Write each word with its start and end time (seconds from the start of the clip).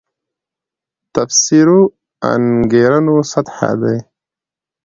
تفسیرو 1.15 1.81
انګېرنو 2.31 3.17
سطح 3.31 3.57
دی. 3.81 3.97